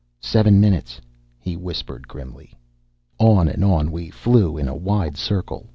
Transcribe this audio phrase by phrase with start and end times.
[0.19, 0.99] "Seven minutes!"
[1.39, 2.57] he whispered grimly.
[3.19, 5.69] On and on we flew, in a wide circle.